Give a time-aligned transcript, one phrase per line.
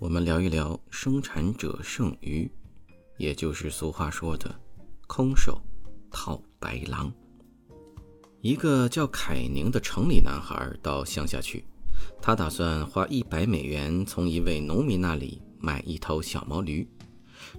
[0.00, 2.50] 我们聊一聊生产者剩余，
[3.18, 4.58] 也就是俗话说的
[5.06, 5.60] “空手
[6.10, 7.12] 套白狼”。
[8.40, 11.66] 一个叫凯宁的城里男孩到乡下去，
[12.18, 16.88] 他打算花一百美元从一位农民那里买一头小毛驴。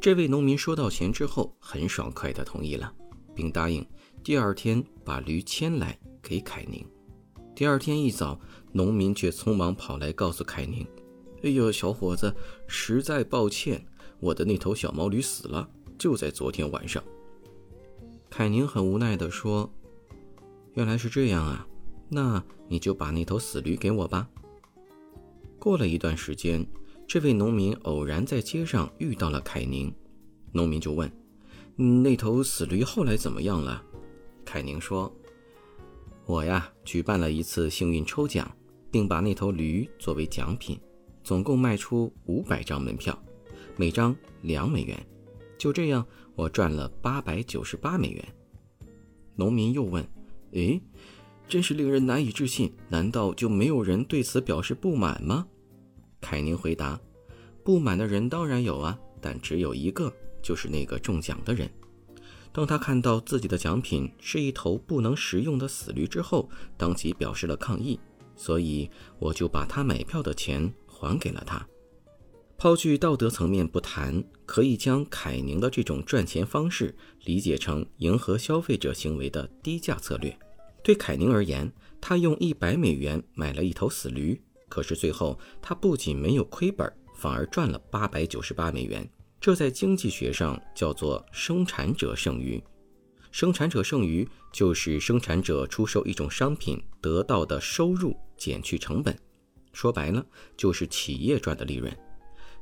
[0.00, 2.94] 这位农民收到钱之后，很爽快地同意了，
[3.34, 3.84] 并答应
[4.22, 6.86] 第二天把驴牵来给凯宁。
[7.56, 8.38] 第二天一早，
[8.70, 10.86] 农民却匆忙跑来告诉凯宁。
[11.42, 12.34] 哎呦，小伙子，
[12.66, 13.84] 实在抱歉，
[14.20, 17.02] 我的那头小毛驴死了，就在昨天晚上。
[18.28, 19.72] 凯宁很无奈地说
[20.74, 21.66] ：“原来是这样啊，
[22.08, 24.28] 那你就把那头死驴给我吧。”
[25.58, 26.66] 过了一段时间，
[27.06, 29.94] 这位农民偶然在街上遇到了凯宁，
[30.52, 31.10] 农民就问
[32.02, 33.82] ：“那头死驴后来怎么样了？”
[34.44, 35.12] 凯宁说
[36.26, 38.50] ：“我呀，举办了一次幸运抽奖，
[38.90, 40.78] 并把那头驴作为奖品。”
[41.28, 43.22] 总共卖出五百张门票，
[43.76, 45.06] 每张两美元，
[45.58, 46.02] 就这样
[46.34, 48.24] 我赚了八百九十八美元。
[49.36, 50.02] 农民又问
[50.52, 50.80] ：“诶，
[51.46, 55.46] 真是令人难以置信，难道就没有人对此表示不满吗？”
[56.18, 56.98] 凯宁回答
[57.62, 61.70] ：“不满的人当然有啊，但只有一个，就是那个中奖的人。
[62.52, 66.48] 当他看到自己的奖品是一头不能食用的死驴之后，
[66.78, 68.00] 当即表示了抗议，
[68.34, 71.64] 所以我就把他买票的钱。”还给了他。
[72.56, 76.92] 抛去道德层面不谈，可以将凯宁的这种赚钱方式
[77.24, 80.36] 理解成迎合消费者行为的低价策略。
[80.82, 89.08] 对凯宁而言，他用一百美元买了一头死驴，可是最后他不仅没有亏本，反而赚了八百九十八美元。
[89.40, 92.60] 这在经济学上叫做生产者剩余。
[93.30, 99.16] 生产者剩余就是生产者出售一种商品得到的收入减去成本。
[99.72, 100.24] 说白了，
[100.56, 101.94] 就是企业赚的利润。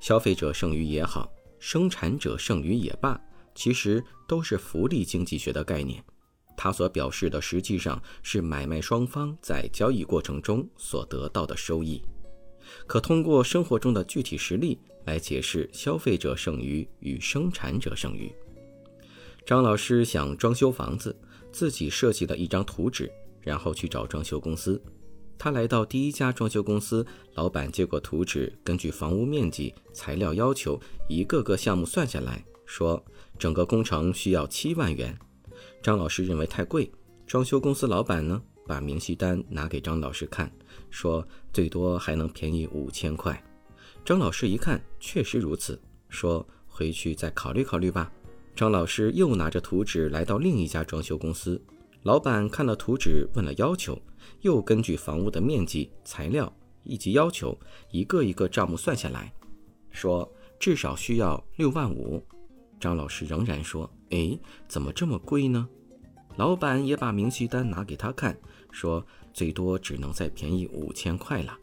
[0.00, 3.20] 消费者剩余也好，生产者剩余也罢，
[3.54, 6.04] 其实都是福利经济学的概念。
[6.56, 12.02] 它所表示的实际上是买卖双方在交易过程中所得到的收益。
[12.86, 18.32] 可通过生活中的具体实例来解释消费者剩余与生产者剩余。
[19.44, 21.16] 张老师想装修房子，
[21.52, 24.82] 自己设计了一张图纸，然后去找装修公司。
[25.38, 33.02] 他来到第一家装修公司，老板接过图纸，根据房屋面积、材料要求，一个个项目算下来，说
[33.38, 35.16] 整个工程需要七万元。
[35.82, 36.90] 张老师认为太贵，
[37.26, 40.50] 装修公司老板呢，把明细单拿给张老师看，
[40.90, 43.40] 说最多还能便宜五千块。
[44.04, 48.10] 张老师一看，确实如此，说回去再考虑考虑吧。
[48.54, 51.60] 张老师又拿着图纸来到另一家装修公司，
[52.06, 54.00] 老板看了图纸，问了要求。
[54.42, 56.52] 又根据房屋的面积、材料
[56.84, 57.58] 以及要求，
[57.90, 59.32] 一个一个账目算下来，
[59.90, 62.24] 说至少需要六万五。
[62.78, 65.68] 张老师仍然说：“哎，怎么这么贵呢？”
[66.38, 68.38] 老板也把明细单拿给他看，
[68.70, 71.58] 说最多只能再便宜五千块了。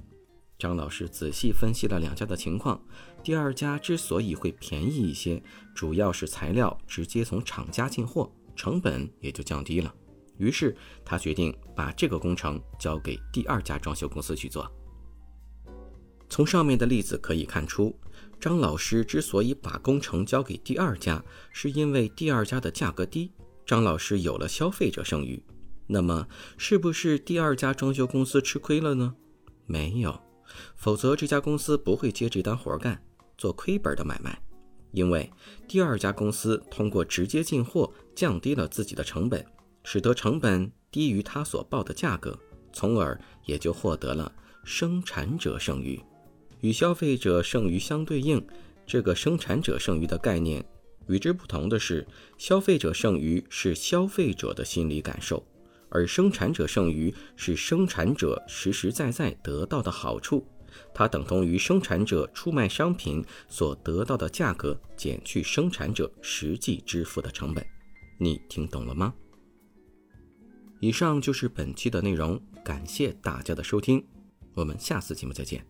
[0.59, 2.83] 张老师仔细分析了两家的情况，
[3.23, 5.41] 第二家之所以会便宜一些，
[5.73, 9.95] 主要是材料直接从厂家进货，成本也就降低了。
[10.37, 14.69] 于是他决定把这个工程交给第二家装修公司去做。
[16.29, 17.95] 从上面的例子可以看出，
[18.39, 23.31] 张老师之所以把工程交给第二家，是因为第二家的价格低，
[23.65, 25.41] 张老师有了消费者剩余。
[25.85, 26.27] 那么，
[26.57, 29.15] 是不是第二家装修公司吃亏了呢？
[29.65, 30.19] 没有，
[30.75, 32.99] 否则这家公司不会接这单活干，
[33.37, 34.41] 做亏本的买卖。
[34.91, 35.31] 因为
[35.67, 39.45] 第二家公司通过直接进货，降低了自己的成本。
[39.83, 42.37] 使得成本低于他所报的价格，
[42.71, 44.31] 从而也就获得了
[44.63, 45.99] 生产者剩余。
[46.61, 48.45] 与消费者剩余相对应，
[48.85, 50.63] 这个生产者剩余的概念
[51.07, 52.07] 与之不同的是，
[52.37, 55.45] 消费者剩余是消费者的心理感受，
[55.89, 60.47] 而生产者剩余是生产者实实在在得到的好处。
[60.93, 67.63] 它等同于生产者出卖商品所得到的价格减去生产者实际支付的成本。
[68.19, 69.13] 你听懂了吗？
[70.83, 74.05] 以上就是本期的内容，感谢大家的收听，
[74.53, 75.65] 我们下次节目再见。